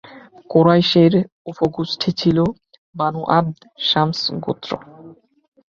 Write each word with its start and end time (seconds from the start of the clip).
কুরাইশের 0.49 1.13
উপ-গোষ্ঠী 1.49 2.09
ছিলো 2.19 2.43
বানু 2.95 3.21
আব্দ-শামস 3.37 4.19
গোত্র। 4.43 4.71